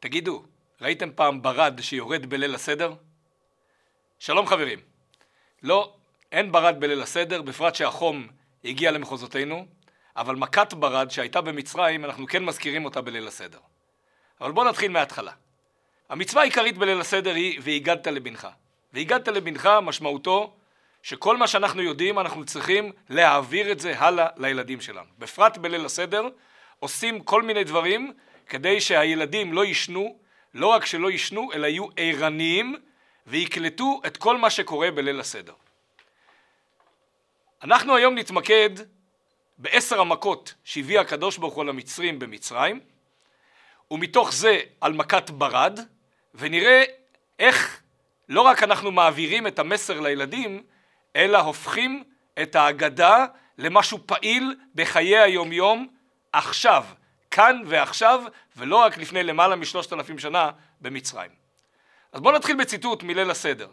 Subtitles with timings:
[0.00, 0.42] תגידו,
[0.80, 2.92] ראיתם פעם ברד שיורד בליל הסדר?
[4.18, 4.78] שלום חברים.
[5.62, 5.94] לא,
[6.32, 8.26] אין ברד בליל הסדר, בפרט שהחום
[8.64, 9.66] הגיע למחוזותינו,
[10.16, 13.58] אבל מכת ברד שהייתה במצרים, אנחנו כן מזכירים אותה בליל הסדר.
[14.40, 15.32] אבל בואו נתחיל מההתחלה.
[16.08, 18.48] המצווה העיקרית בליל הסדר היא והגדת לבנך.
[18.92, 20.56] והגדת לבנך משמעותו
[21.02, 25.08] שכל מה שאנחנו יודעים אנחנו צריכים להעביר את זה הלאה לילדים שלנו.
[25.18, 26.28] בפרט בליל הסדר
[26.78, 28.12] עושים כל מיני דברים
[28.48, 30.18] כדי שהילדים לא יישנו,
[30.54, 32.76] לא רק שלא יישנו אלא יהיו ערניים
[33.26, 35.52] ויקלטו את כל מה שקורה בליל הסדר.
[37.62, 38.70] אנחנו היום נתמקד
[39.58, 42.80] בעשר המכות שהביא הקדוש ברוך הוא למצרים במצרים
[43.90, 45.80] ומתוך זה על מכת ברד
[46.34, 46.84] ונראה
[47.38, 47.82] איך
[48.28, 50.62] לא רק אנחנו מעבירים את המסר לילדים
[51.16, 52.04] אלא הופכים
[52.42, 53.26] את ההגדה
[53.58, 55.88] למשהו פעיל בחיי היומיום
[56.32, 56.84] עכשיו,
[57.30, 58.22] כאן ועכשיו
[58.56, 60.50] ולא רק לפני למעלה משלושת אלפים שנה
[60.80, 61.30] במצרים.
[62.12, 63.68] אז בואו נתחיל בציטוט מליל הסדר.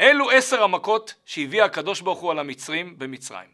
[0.00, 3.48] אלו עשר המכות שהביא הקדוש ברוך הוא על המצרים במצרים.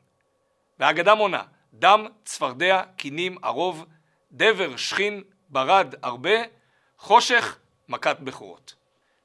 [0.79, 1.43] והאגדה מונה
[1.75, 3.87] דם, צפרדע, קינים, ערוב,
[4.33, 6.39] דבר, שכין, ברד, הרבה,
[6.99, 8.75] חושך, מכת בכורות.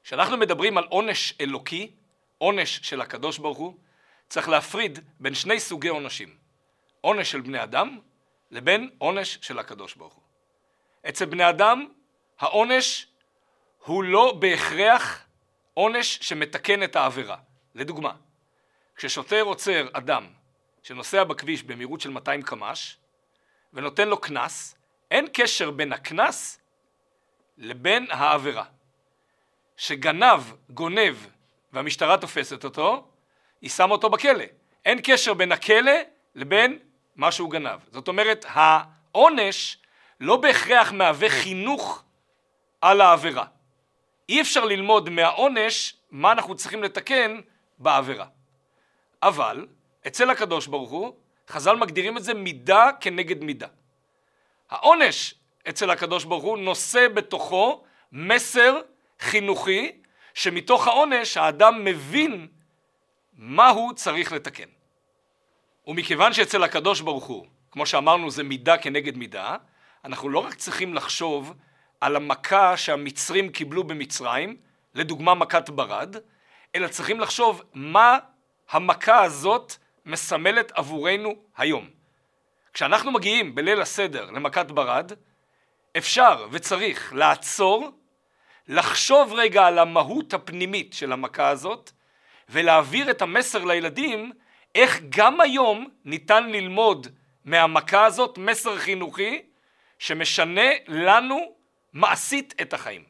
[0.03, 1.91] כשאנחנו מדברים על עונש אלוקי,
[2.38, 3.73] עונש של הקדוש ברוך הוא,
[4.29, 6.29] צריך להפריד בין שני סוגי עונשים.
[7.02, 8.00] עונש של בני אדם
[8.56, 10.23] לבין עונש של הקדוש ברוך הוא.
[11.09, 11.88] אצל בני אדם
[12.39, 13.08] העונש
[13.86, 15.25] הוא לא בהכרח
[15.73, 17.38] עונש שמתקן את העבירה.
[17.75, 18.16] לדוגמה,
[18.95, 20.28] כששוטר עוצר אדם
[20.84, 22.97] שנוסע בכביש במהירות של 200 קמ"ש
[23.73, 24.78] ונותן לו קנס,
[25.12, 26.59] אין קשר בין הקנס
[27.58, 28.66] לבין העבירה.
[29.78, 31.16] שגנב גונב
[31.73, 33.08] והמשטרה תופסת אותו,
[33.62, 34.45] היא שמה אותו בכלא.
[34.86, 35.92] אין קשר בין הכלא
[36.36, 36.80] לבין
[37.16, 37.80] מה שהוא גנב.
[37.91, 39.77] זאת אומרת, העונש
[40.19, 42.03] לא בהכרח מהווה חינוך
[42.81, 43.45] על העבירה.
[44.30, 47.39] אי אפשר ללמוד מהעונש מה אנחנו צריכים לתקן
[47.77, 48.25] בעבירה.
[49.23, 49.67] אבל
[50.07, 51.16] אצל הקדוש ברוך הוא,
[51.50, 53.67] חז"ל מגדירים את זה מידה כנגד מידה.
[54.69, 55.34] העונש
[55.69, 58.81] אצל הקדוש ברוך הוא נושא בתוכו מסר
[59.19, 60.01] חינוכי
[60.34, 62.47] שמתוך העונש האדם מבין
[63.34, 64.75] מה הוא צריך לתקן.
[65.88, 69.56] ומכיוון שאצל הקדוש ברוך הוא, כמו שאמרנו זה מידה כנגד מידה,
[70.06, 71.53] אנחנו לא רק צריכים לחשוב
[72.01, 74.57] על המכה שהמצרים קיבלו במצרים,
[74.96, 76.16] לדוגמה מכת ברד,
[76.75, 78.18] אלא צריכים לחשוב מה
[78.69, 79.73] המכה הזאת
[80.06, 81.90] מסמלת עבורנו היום.
[82.73, 85.12] כשאנחנו מגיעים בליל הסדר למכת ברד,
[85.97, 87.91] אפשר וצריך לעצור,
[88.67, 91.91] לחשוב רגע על המהות הפנימית של המכה הזאת,
[92.50, 94.31] ולהעביר את המסר לילדים
[94.75, 97.08] איך גם היום ניתן ללמוד
[97.46, 99.41] מהמכה הזאת מסר חינוכי
[100.00, 101.56] שמשנה לנו
[101.94, 103.03] מעשית את החיים.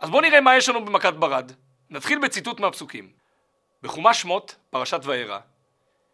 [0.00, 1.52] אז בואו נראה מה יש לנו במכת ברד.
[1.90, 3.12] נתחיל בציטוט מהפסוקים.
[3.82, 5.38] בחומש שמות, פרשת וארא,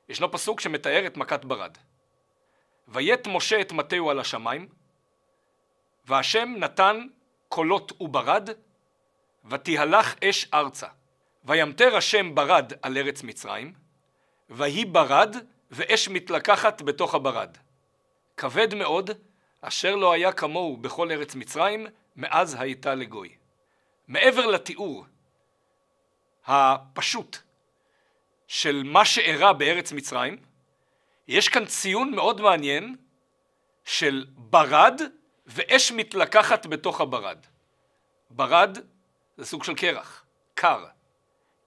[0.08, 1.78] ישנו פסוק שמתאר את מכת ברד.
[2.88, 4.68] ויט משה את מטהו על השמיים,
[6.04, 7.06] והשם נתן
[7.48, 8.50] קולות וברד,
[9.44, 10.86] ותהלך אש ארצה.
[11.48, 13.72] וימטר השם ברד על ארץ מצרים,
[14.50, 15.36] ויהי ברד
[15.70, 17.56] ואש מתלקחת בתוך הברד.
[18.36, 19.10] כבד מאוד,
[19.60, 21.86] אשר לא היה כמוהו בכל ארץ מצרים,
[22.16, 23.36] מאז הייתה לגוי.
[24.08, 25.06] מעבר לתיאור
[26.46, 27.38] הפשוט
[28.46, 30.36] של מה שאירע בארץ מצרים,
[31.28, 32.96] יש כאן ציון מאוד מעניין
[33.84, 35.00] של ברד
[35.46, 37.38] ואש מתלקחת בתוך הברד.
[38.30, 38.78] ברד
[39.36, 40.97] זה סוג של קרח, קר.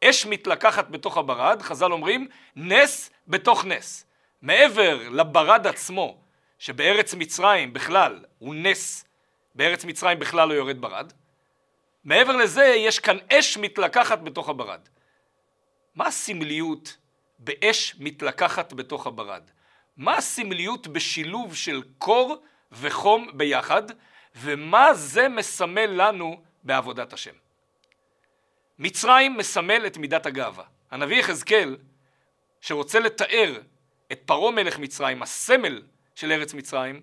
[0.03, 4.05] אש מתלקחת בתוך הברד, חז"ל אומרים, נס בתוך נס.
[4.41, 6.17] מעבר לברד עצמו,
[6.59, 9.05] שבארץ מצרים בכלל הוא נס,
[9.55, 11.13] בארץ מצרים בכלל לא יורד ברד,
[12.03, 14.79] מעבר לזה יש כאן אש מתלקחת בתוך הברד.
[15.95, 16.97] מה הסמליות
[17.39, 19.43] באש מתלקחת בתוך הברד?
[19.97, 23.83] מה הסמליות בשילוב של קור וחום ביחד,
[24.35, 27.33] ומה זה מסמל לנו בעבודת השם?
[28.83, 30.63] מצרים מסמל את מידת הגאווה.
[30.91, 31.77] הנביא יחזקאל,
[32.61, 33.59] שרוצה לתאר
[34.11, 35.81] את פרעה מלך מצרים, הסמל
[36.15, 37.01] של ארץ מצרים,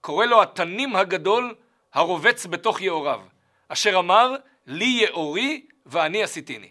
[0.00, 1.54] קורא לו התנים הגדול
[1.94, 3.20] הרובץ בתוך יאוריו,
[3.68, 4.34] אשר אמר
[4.66, 6.70] לי יאורי ואני עשיתיני.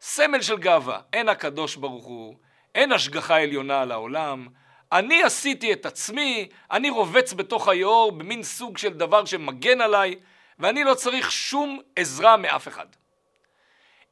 [0.00, 2.36] סמל של גאווה, אין הקדוש ברוך הוא,
[2.74, 4.48] אין השגחה עליונה על העולם,
[4.92, 10.14] אני עשיתי את עצמי, אני רובץ בתוך היאור במין סוג של דבר שמגן עליי,
[10.58, 12.86] ואני לא צריך שום עזרה מאף אחד.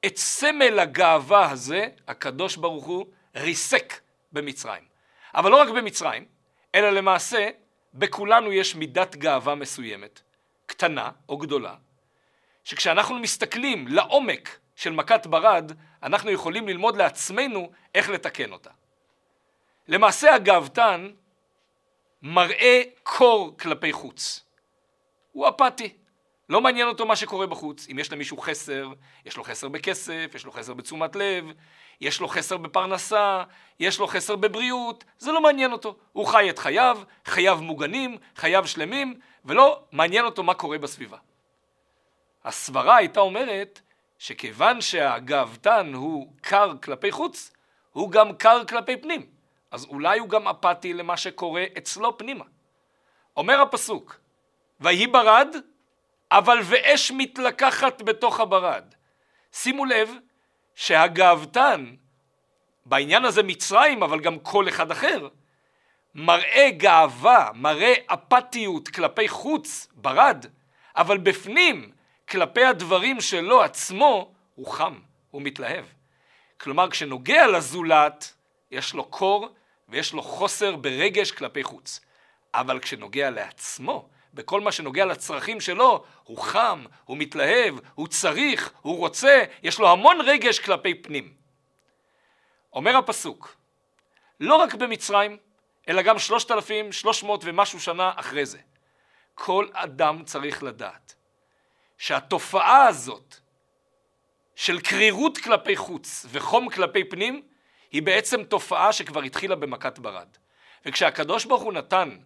[0.06, 3.06] את סמל הגאווה הזה, הקדוש ברוך הוא
[3.36, 4.00] ריסק
[4.32, 4.84] במצרים.
[5.34, 6.24] אבל לא רק במצרים,
[6.74, 7.48] אלא למעשה
[7.94, 10.20] בכולנו יש מידת גאווה מסוימת,
[10.66, 11.74] קטנה או גדולה,
[12.64, 15.72] שכשאנחנו מסתכלים לעומק של מכת ברד,
[16.02, 18.70] אנחנו יכולים ללמוד לעצמנו איך לתקן אותה.
[19.88, 21.10] למעשה הגאוותן
[22.22, 24.44] מראה קור כלפי חוץ.
[25.32, 25.96] הוא אפאתי.
[26.52, 27.86] לא מעניין אותו מה שקורה בחוץ.
[27.92, 28.88] אם יש למישהו חסר,
[29.26, 31.44] יש לו חסר בכסף, יש לו חסר בתשומת לב,
[32.00, 33.42] יש לו חסר בפרנסה,
[33.80, 35.96] יש לו חסר בבריאות, זה לא מעניין אותו.
[36.12, 41.18] הוא חי את חייו, חייו מוגנים, חייו שלמים, ולא מעניין אותו מה קורה בסביבה.
[42.44, 43.80] הסברה הייתה אומרת
[44.18, 47.52] שכיוון שהגאוותן הוא קר כלפי חוץ,
[47.92, 49.26] הוא גם קר כלפי פנים.
[49.70, 52.44] אז אולי הוא גם אפאתי למה שקורה אצלו פנימה.
[53.36, 54.20] אומר הפסוק,
[54.80, 55.56] ויהי ברד,
[56.32, 58.84] אבל ואש מתלקחת בתוך הברד.
[59.52, 60.10] שימו לב
[60.74, 61.94] שהגאוותן,
[62.86, 65.28] בעניין הזה מצרים, אבל גם כל אחד אחר,
[66.14, 70.46] מראה גאווה, מראה אפתיות כלפי חוץ, ברד,
[70.96, 71.92] אבל בפנים,
[72.28, 74.98] כלפי הדברים שלו עצמו, הוא חם,
[75.30, 75.84] הוא מתלהב.
[76.60, 78.34] כלומר, כשנוגע לזולת,
[78.70, 79.48] יש לו קור
[79.88, 82.00] ויש לו חוסר ברגש כלפי חוץ.
[82.54, 88.98] אבל כשנוגע לעצמו, בכל מה שנוגע לצרכים שלו, הוא חם, הוא מתלהב, הוא צריך, הוא
[88.98, 91.34] רוצה, יש לו המון רגש כלפי פנים.
[92.72, 93.56] אומר הפסוק,
[94.40, 95.36] לא רק במצרים,
[95.88, 98.58] אלא גם שלושת אלפים שלוש מאות ומשהו שנה אחרי זה.
[99.34, 101.14] כל אדם צריך לדעת
[101.98, 103.36] שהתופעה הזאת
[104.56, 107.42] של קרירות כלפי חוץ וחום כלפי פנים
[107.90, 110.28] היא בעצם תופעה שכבר התחילה במכת ברד.
[110.86, 112.18] וכשהקדוש ברוך הוא נתן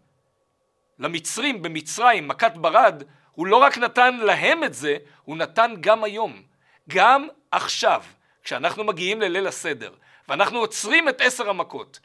[0.99, 3.03] למצרים במצרים מכת ברד,
[3.33, 6.43] הוא לא רק נתן להם את זה, הוא נתן גם היום.
[6.89, 8.03] גם עכשיו,
[8.43, 9.93] כשאנחנו מגיעים לליל הסדר,
[10.29, 12.01] ואנחנו עוצרים את עשר המכות,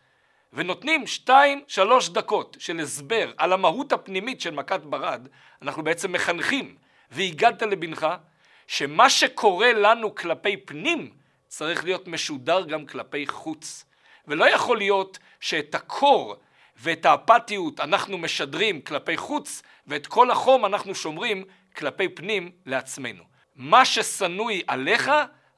[0.53, 5.27] ונותנים שתיים, שלוש דקות של הסבר על המהות הפנימית של מכת ברד,
[5.61, 6.75] אנחנו בעצם מחנכים,
[7.11, 8.07] והגדת לבנך,
[8.67, 11.11] שמה שקורה לנו כלפי פנים,
[11.47, 13.85] צריך להיות משודר גם כלפי חוץ.
[14.27, 16.35] ולא יכול להיות שאת הקור
[16.81, 21.43] ואת האפתיות אנחנו משדרים כלפי חוץ, ואת כל החום אנחנו שומרים
[21.75, 23.23] כלפי פנים לעצמנו.
[23.55, 25.11] מה ששנואי עליך,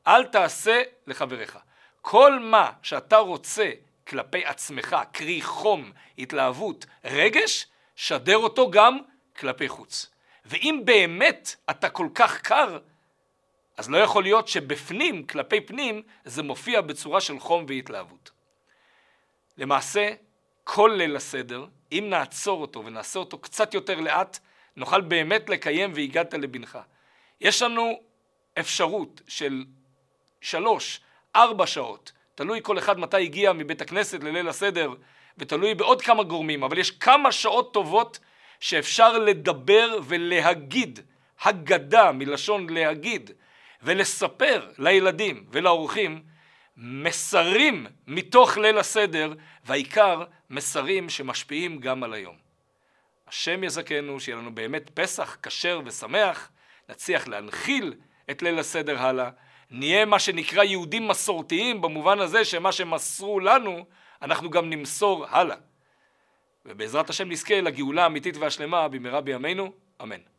[0.08, 1.58] אל תעשה לחבריך.
[2.02, 3.72] כל מה שאתה רוצה
[4.08, 8.98] כלפי עצמך, קרי חום, התלהבות, רגש, שדר אותו גם
[9.40, 10.10] כלפי חוץ.
[10.46, 12.80] ואם באמת אתה כל כך קר,
[13.78, 18.32] אז לא יכול להיות שבפנים, כלפי פנים, זה מופיע בצורה של חום והתלהבות.
[19.58, 20.14] למעשה,
[20.64, 24.40] כל ליל הסדר, אם נעצור אותו ונעשה אותו קצת יותר לאט,
[24.76, 26.80] נוכל באמת לקיים והגעת לבנך.
[27.42, 28.00] יש לנו
[28.60, 29.66] אפשרות של
[30.42, 31.02] שלוש,
[31.36, 34.94] ארבע שעות, תלוי כל אחד מתי הגיע מבית הכנסת לליל הסדר,
[35.38, 38.20] ותלוי בעוד כמה גורמים, אבל יש כמה שעות טובות
[38.60, 41.00] שאפשר לדבר ולהגיד,
[41.42, 43.32] הגדה מלשון להגיד,
[43.82, 46.24] ולספר לילדים ולאורחים
[46.78, 49.34] מסרים מתוך ליל הסדר,
[49.66, 52.36] והעיקר מסרים שמשפיעים גם על היום.
[53.28, 56.52] השם יזכנו, שיהיה לנו באמת פסח כשר ושמח,
[56.90, 57.94] נצליח להנחיל
[58.32, 59.30] את ליל הסדר הלאה,
[59.72, 63.86] נהיה מה שנקרא יהודים מסורתיים במובן הזה שמה שמסרו לנו
[64.22, 65.58] אנחנו גם נמסור הלאה.
[66.66, 69.72] ובעזרת השם נזכה לגאולה האמיתית והשלמה במהרה בימינו,
[70.02, 70.33] אמן.